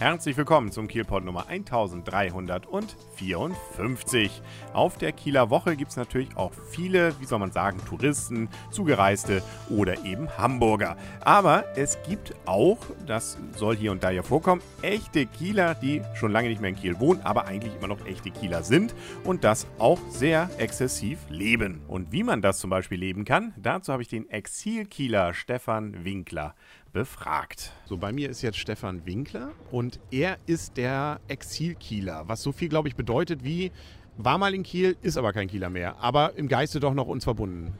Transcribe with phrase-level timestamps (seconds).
[0.00, 4.40] Herzlich willkommen zum Kielpot Nummer 1354.
[4.72, 9.42] Auf der Kieler Woche gibt es natürlich auch viele, wie soll man sagen, Touristen, Zugereiste
[9.68, 10.96] oder eben Hamburger.
[11.20, 16.32] Aber es gibt auch, das soll hier und da ja vorkommen, echte Kieler, die schon
[16.32, 18.94] lange nicht mehr in Kiel wohnen, aber eigentlich immer noch echte Kieler sind
[19.24, 21.82] und das auch sehr exzessiv leben.
[21.88, 26.54] Und wie man das zum Beispiel leben kann, dazu habe ich den Exil-Kieler Stefan Winkler
[26.92, 27.72] befragt.
[27.84, 32.68] So, bei mir ist jetzt Stefan Winkler und er ist der Exil-Kieler, was so viel,
[32.68, 33.72] glaube ich, bedeutet wie
[34.16, 37.24] war mal in Kiel, ist aber kein Kieler mehr, aber im Geiste doch noch uns
[37.24, 37.72] verbunden.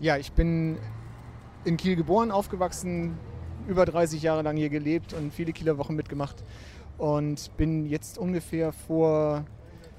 [0.00, 0.78] Ja, ich bin
[1.64, 3.16] in Kiel geboren, aufgewachsen,
[3.66, 6.44] über 30 Jahre lang hier gelebt und viele Kieler Wochen mitgemacht
[6.98, 9.44] und bin jetzt ungefähr vor,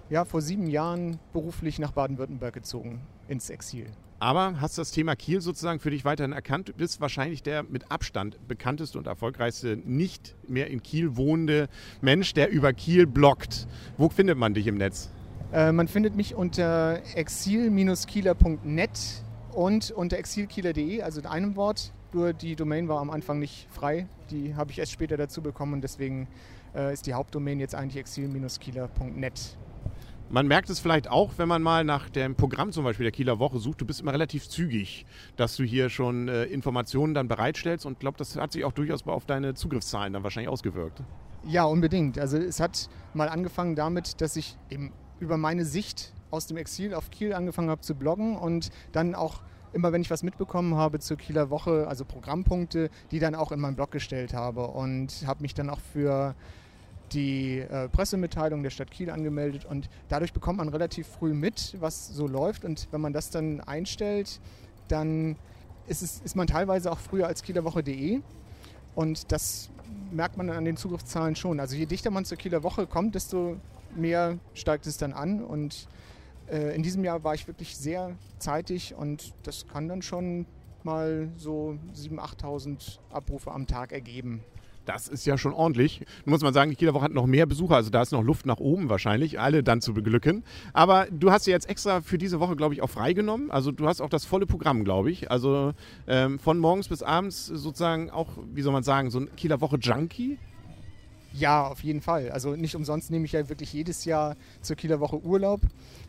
[0.09, 3.88] ja, vor sieben Jahren beruflich nach Baden-Württemberg gezogen, ins Exil.
[4.20, 6.70] Aber hast das Thema Kiel sozusagen für dich weiterhin erkannt?
[6.70, 11.70] Du bist wahrscheinlich der mit Abstand bekannteste und erfolgreichste nicht mehr in Kiel wohnende
[12.02, 13.68] Mensch, der über Kiel bloggt.
[13.98, 15.12] Wo findet man dich im Netz?
[15.54, 18.90] Äh, man findet mich unter exil-kieler.net
[19.52, 21.94] und unter exilkieler.de, also in einem Wort.
[22.12, 24.08] Nur die Domain war am Anfang nicht frei.
[24.31, 26.28] Die habe ich erst später dazu bekommen und deswegen
[26.74, 29.58] äh, ist die Hauptdomain jetzt eigentlich exil-kieler.net.
[30.30, 33.39] Man merkt es vielleicht auch, wenn man mal nach dem Programm zum Beispiel der Kieler
[33.39, 33.80] Woche sucht.
[33.80, 35.06] Du bist immer relativ zügig,
[35.38, 39.08] dass du hier schon äh, Informationen dann bereitstellst und glaube, das hat sich auch durchaus
[39.08, 41.02] auf deine Zugriffszahlen dann wahrscheinlich ausgewirkt.
[41.45, 42.19] Ja, unbedingt.
[42.19, 46.94] Also es hat mal angefangen damit, dass ich eben über meine Sicht aus dem Exil
[46.94, 49.41] auf Kiel angefangen habe zu bloggen und dann auch
[49.72, 53.62] immer, wenn ich was mitbekommen habe zur Kieler Woche, also Programmpunkte, die dann auch in
[53.62, 56.36] meinen Blog gestellt habe und habe mich dann auch für
[57.13, 62.08] die äh, Pressemitteilung der Stadt Kiel angemeldet und dadurch bekommt man relativ früh mit, was
[62.09, 64.39] so läuft und wenn man das dann einstellt,
[64.88, 65.35] dann
[65.88, 68.22] ist, es, ist man teilweise auch früher als kielerwoche.de
[68.95, 69.69] und das
[70.11, 71.59] merkt man dann an den Zugriffszahlen schon.
[71.59, 73.58] Also je dichter man zur Kieler Woche kommt, desto
[73.95, 75.88] mehr steigt es dann an und
[76.50, 80.46] äh, in diesem Jahr war ich wirklich sehr zeitig und das kann dann schon
[80.84, 84.44] mal so 7.000, 8.000 Abrufe am Tag ergeben.
[84.88, 86.00] Das ist ja schon ordentlich.
[86.25, 88.46] Nun muss man sagen, Kieler Woche hat noch mehr Besucher, also da ist noch Luft
[88.46, 90.46] nach oben wahrscheinlich, alle dann zu beglücken.
[90.72, 93.52] Aber du hast dir jetzt extra für diese Woche, glaube ich, auch freigenommen.
[93.52, 95.30] Also du hast auch das volle Programm, glaube ich.
[95.30, 95.74] Also
[96.08, 99.76] ähm, von morgens bis abends sozusagen auch, wie soll man sagen, so ein Kieler Woche
[99.76, 100.38] Junkie.
[101.34, 102.32] Ja, auf jeden Fall.
[102.32, 105.62] Also nicht umsonst nehme ich ja wirklich jedes Jahr zur Kieler Woche Urlaub.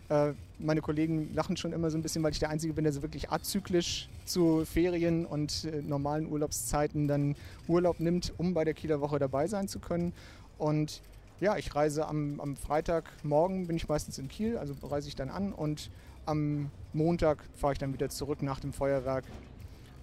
[0.09, 2.93] Äh, meine Kollegen lachen schon immer so ein bisschen, weil ich der Einzige bin, der
[2.93, 7.37] so wirklich azyklisch zu Ferien und äh, normalen Urlaubszeiten dann
[7.67, 10.13] Urlaub nimmt, um bei der Kieler Woche dabei sein zu können.
[10.57, 11.03] Und
[11.41, 15.31] ja, ich reise am, am Freitagmorgen, bin ich meistens in Kiel, also reise ich dann
[15.31, 15.91] an und
[16.27, 19.25] am Montag fahre ich dann wieder zurück nach dem Feuerwerk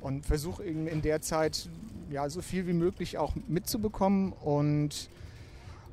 [0.02, 1.70] und versuche in der Zeit
[2.10, 5.10] ja, so viel wie möglich auch mitzubekommen und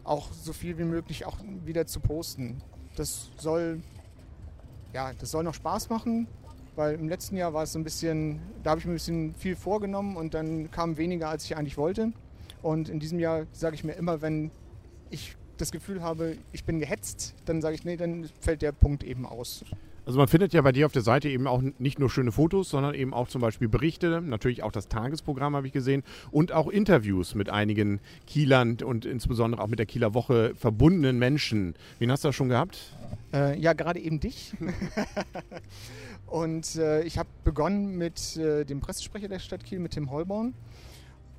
[0.05, 2.61] auch so viel wie möglich auch wieder zu posten.
[2.97, 3.81] Das soll,
[4.93, 6.27] ja, das soll noch Spaß machen,
[6.77, 9.35] weil im letzten Jahr war es so ein bisschen, da habe ich mir ein bisschen
[9.35, 12.13] viel vorgenommen und dann kam weniger, als ich eigentlich wollte.
[12.63, 14.51] Und in diesem Jahr sage ich mir immer, wenn
[15.11, 19.05] ich das Gefühl habe, ich bin gehetzt, dann sage ich, nee, dann fällt der Punkt
[19.05, 19.65] eben aus.
[20.05, 22.71] Also man findet ja bei dir auf der Seite eben auch nicht nur schöne Fotos,
[22.71, 26.03] sondern eben auch zum Beispiel Berichte, natürlich auch das Tagesprogramm habe ich gesehen
[26.33, 31.75] und auch Interviews mit einigen Kielern und insbesondere auch mit der Kieler Woche verbundenen Menschen.
[32.01, 32.97] Wen hast du da schon gehabt?
[33.33, 34.55] Äh, ja, gerade eben dich.
[36.27, 40.55] und äh, ich habe begonnen mit äh, dem Pressesprecher der Stadt Kiel, mit Tim Holborn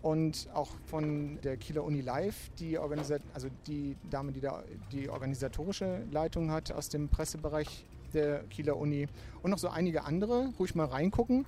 [0.02, 4.64] und auch von der Kieler Uni Live, die, Organisa also die Dame, die da
[4.94, 9.08] die organisatorische Leitung hat aus dem Pressebereich der Kieler Uni
[9.42, 11.46] und noch so einige andere, ruhig mal reingucken.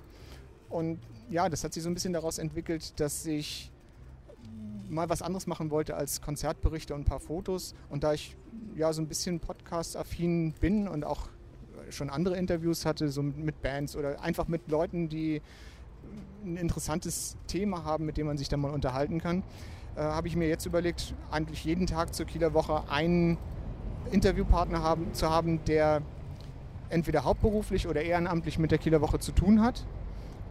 [0.68, 0.98] Und
[1.30, 3.70] ja, das hat sich so ein bisschen daraus entwickelt, dass ich
[4.88, 7.74] mal was anderes machen wollte als Konzertberichte und ein paar Fotos.
[7.88, 8.36] Und da ich
[8.76, 11.28] ja so ein bisschen Podcast-affin bin und auch
[11.90, 15.40] schon andere Interviews hatte, so mit Bands oder einfach mit Leuten, die
[16.44, 19.42] ein interessantes Thema haben, mit dem man sich dann mal unterhalten kann,
[19.96, 23.38] äh, habe ich mir jetzt überlegt, eigentlich jeden Tag zur Kieler Woche einen
[24.10, 26.02] Interviewpartner haben, zu haben, der
[26.90, 29.84] entweder hauptberuflich oder ehrenamtlich mit der Kieler Woche zu tun hat.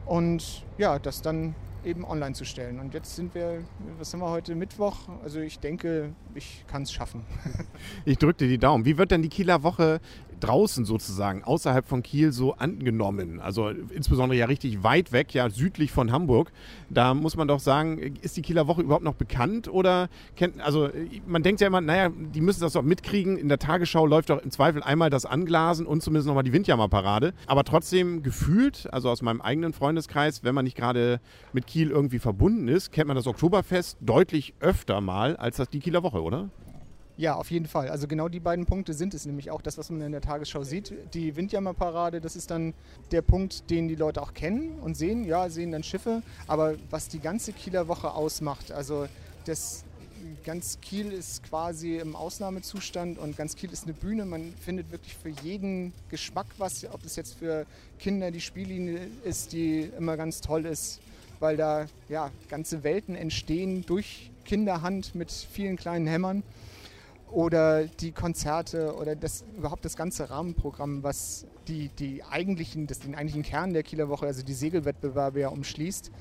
[0.06, 2.80] Und ja, das dann eben online zu stellen.
[2.80, 3.64] Und jetzt sind wir,
[4.00, 4.98] was haben wir heute, Mittwoch?
[5.24, 7.24] Also ich denke, ich kann es schaffen.
[8.06, 8.86] Ich drücke dir die Daumen.
[8.86, 10.00] Wie wird denn die Kieler Woche
[10.40, 13.40] draußen sozusagen, außerhalb von Kiel so angenommen?
[13.40, 16.52] Also insbesondere ja richtig weit weg, ja südlich von Hamburg.
[16.90, 20.90] Da muss man doch sagen, ist die Kieler Woche überhaupt noch bekannt oder kennt, also
[21.26, 23.38] man denkt ja immer, naja, die müssen das doch mitkriegen.
[23.38, 27.34] In der Tagesschau läuft doch im Zweifel einmal das Anglasen und zumindest nochmal die Windjammerparade.
[27.48, 31.20] Aber trotzdem gefühlt, also aus meinem eigenen Freundeskreis, wenn man nicht gerade
[31.54, 35.80] mit Kiel irgendwie verbunden ist, kennt man das Oktoberfest deutlich öfter mal als das die
[35.80, 36.50] Kieler Woche, oder?
[37.18, 37.88] Ja, auf jeden Fall.
[37.88, 40.64] Also genau die beiden Punkte sind es nämlich auch das, was man in der Tagesschau
[40.64, 40.94] sieht.
[41.14, 42.74] Die Windjammerparade, das ist dann
[43.12, 45.24] der Punkt, den die Leute auch kennen und sehen.
[45.24, 46.24] Ja, sehen dann Schiffe.
[46.46, 49.08] Aber was die ganze Kieler Woche ausmacht, also
[49.46, 49.86] das
[50.44, 54.26] ganz Kiel ist quasi im Ausnahmezustand und ganz Kiel ist eine Bühne.
[54.26, 57.66] Man findet wirklich für jeden Geschmack was, ob es jetzt für
[57.98, 61.00] Kinder die Spiellinie ist, die immer ganz toll ist,
[61.40, 66.44] weil da ja ganze Welten entstehen durch Kinderhand mit vielen kleinen Hämmern
[67.36, 73.14] oder die Konzerte oder das, überhaupt das ganze Rahmenprogramm, was die, die eigentlichen, das, den
[73.14, 76.12] eigentlichen Kern der Kieler Woche, also die Segelwettbewerbe ja umschließt.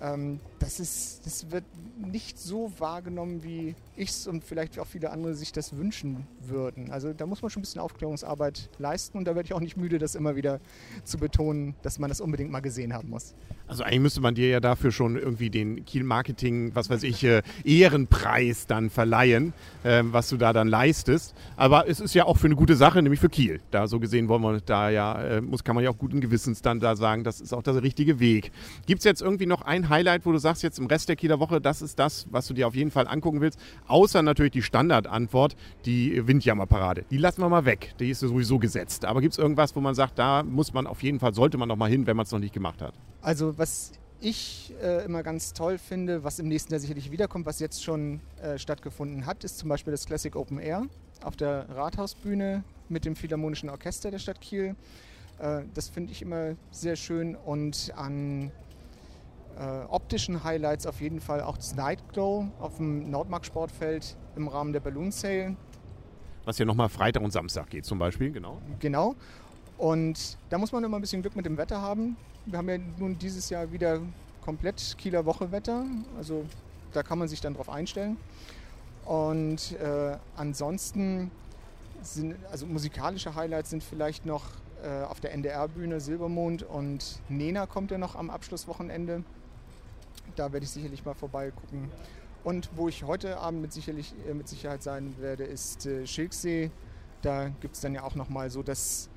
[0.00, 1.64] Ähm, das, ist, das wird
[1.96, 6.92] nicht so wahrgenommen, wie ich es und vielleicht auch viele andere sich das wünschen würden.
[6.92, 9.76] Also da muss man schon ein bisschen Aufklärungsarbeit leisten und da werde ich auch nicht
[9.76, 10.60] müde, das immer wieder
[11.02, 13.34] zu betonen, dass man das unbedingt mal gesehen haben muss.
[13.72, 17.24] Also eigentlich müsste man dir ja dafür schon irgendwie den Kiel Marketing, was weiß ich,
[17.24, 21.34] äh, Ehrenpreis dann verleihen, äh, was du da dann leistest.
[21.56, 23.60] Aber es ist ja auch für eine gute Sache, nämlich für Kiel.
[23.70, 26.60] Da so gesehen wollen wir da ja, äh, muss, kann man ja auch guten Gewissens
[26.60, 28.52] dann da sagen, das ist auch der richtige Weg.
[28.84, 31.40] Gibt es jetzt irgendwie noch ein Highlight, wo du sagst, jetzt im Rest der Kieler
[31.40, 33.58] Woche, das ist das, was du dir auf jeden Fall angucken willst?
[33.86, 37.06] Außer natürlich die Standardantwort, die Windjammerparade.
[37.10, 37.94] Die lassen wir mal weg.
[38.00, 39.06] Die ist sowieso gesetzt.
[39.06, 41.70] Aber gibt es irgendwas, wo man sagt, da muss man auf jeden Fall, sollte man
[41.70, 42.92] noch mal hin, wenn man es noch nicht gemacht hat?
[43.22, 47.60] Also was ich äh, immer ganz toll finde, was im nächsten Jahr sicherlich wiederkommt, was
[47.60, 50.86] jetzt schon äh, stattgefunden hat, ist zum Beispiel das Classic Open Air
[51.22, 54.74] auf der Rathausbühne mit dem Philharmonischen Orchester der Stadt Kiel.
[55.38, 58.50] Äh, das finde ich immer sehr schön und an
[59.56, 64.48] äh, optischen Highlights auf jeden Fall auch das Night Glow auf dem Nordmark Sportfeld im
[64.48, 65.56] Rahmen der Balloon Sale.
[66.44, 68.60] Was ja nochmal Freitag und Samstag geht zum Beispiel, genau.
[68.80, 69.14] Genau.
[69.82, 72.16] Und da muss man immer ein bisschen Glück mit dem Wetter haben.
[72.46, 73.98] Wir haben ja nun dieses Jahr wieder
[74.40, 75.84] komplett Kieler Woche Wetter.
[76.16, 76.44] Also
[76.92, 78.16] da kann man sich dann drauf einstellen.
[79.04, 81.32] Und äh, ansonsten
[82.00, 84.44] sind, also musikalische Highlights sind vielleicht noch
[84.84, 89.24] äh, auf der NDR-Bühne Silbermond und Nena kommt ja noch am Abschlusswochenende.
[90.36, 91.90] Da werde ich sicherlich mal vorbeigucken.
[92.44, 96.70] Und wo ich heute Abend mit, sicherlich, äh, mit Sicherheit sein werde, ist äh, Schilksee.
[97.20, 99.08] Da gibt es dann ja auch nochmal so das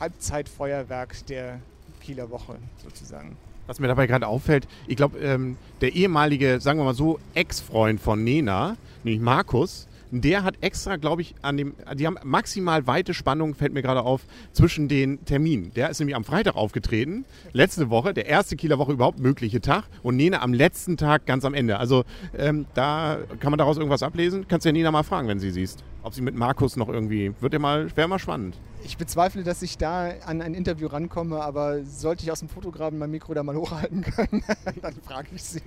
[0.00, 1.60] Halbzeitfeuerwerk der
[2.00, 3.36] Kieler Woche sozusagen.
[3.66, 7.98] Was mir dabei gerade auffällt, ich glaube, ähm, der ehemalige, sagen wir mal so, Ex-Freund
[8.00, 13.14] von Nena, nämlich Markus, der hat extra, glaube ich, an dem, die haben maximal weite
[13.14, 14.22] Spannung, fällt mir gerade auf,
[14.52, 15.72] zwischen den Terminen.
[15.74, 19.84] Der ist nämlich am Freitag aufgetreten, letzte Woche, der erste Kieler Woche überhaupt mögliche Tag
[20.02, 21.78] und Nena am letzten Tag ganz am Ende.
[21.78, 22.04] Also
[22.36, 24.46] ähm, da kann man daraus irgendwas ablesen.
[24.46, 25.82] Kannst du ja Nena mal fragen, wenn sie siehst.
[26.04, 28.58] Ob sie mit Markus noch irgendwie, wird ja mal, wäre mal spannend.
[28.84, 32.98] Ich bezweifle, dass ich da an ein Interview rankomme, aber sollte ich aus dem Fotograben
[32.98, 34.44] mein Mikro da mal hochhalten können,
[34.82, 35.62] dann frage ich sie.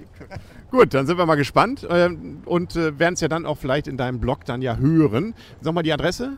[0.70, 3.88] Gut, dann sind wir mal gespannt ähm, und äh, werden es ja dann auch vielleicht
[3.88, 5.34] in deinem Blog dann ja hören.
[5.62, 6.38] Sag mal die Adresse?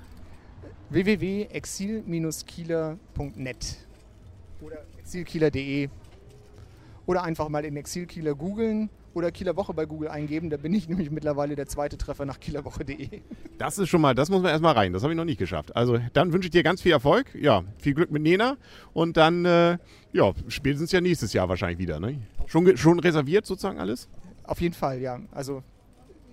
[0.91, 3.77] www.exil-kieler.net
[4.61, 5.89] oder exilkieler.de
[7.05, 10.49] oder einfach mal in Exilkieler googeln oder Kieler Woche bei Google eingeben.
[10.49, 13.21] Da bin ich nämlich mittlerweile der zweite Treffer nach kielerwoche.de.
[13.57, 14.93] Das ist schon mal, das muss man erstmal rein.
[14.93, 15.75] Das habe ich noch nicht geschafft.
[15.75, 17.27] Also dann wünsche ich dir ganz viel Erfolg.
[17.35, 18.57] Ja, viel Glück mit Nena.
[18.93, 19.77] Und dann, äh,
[20.13, 21.99] ja, spätestens ja nächstes Jahr wahrscheinlich wieder.
[21.99, 22.21] Ne?
[22.47, 24.09] Schon, schon reserviert sozusagen alles?
[24.43, 25.19] Auf jeden Fall, ja.
[25.31, 25.63] Also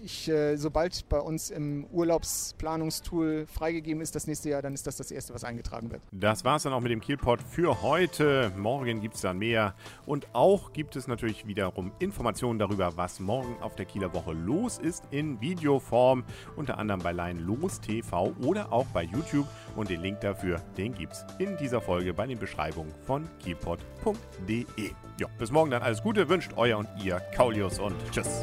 [0.03, 4.97] ich, äh, sobald bei uns im Urlaubsplanungstool freigegeben ist das nächste Jahr, dann ist das
[4.97, 6.03] das Erste, was eingetragen wird.
[6.13, 8.53] Das war es dann auch mit dem Kielpot für heute.
[8.57, 9.75] Morgen gibt es dann mehr.
[10.07, 14.79] Und auch gibt es natürlich wiederum Informationen darüber, was morgen auf der Kieler Woche los
[14.79, 16.25] ist in Videoform.
[16.57, 19.47] Unter anderem bei Line Los TV oder auch bei YouTube.
[19.75, 24.91] Und den Link dafür, den gibt es in dieser Folge bei den Beschreibungen von kielpot.de.
[25.19, 28.43] Ja, bis morgen dann alles Gute, wünscht euer und ihr Kaulius und tschüss.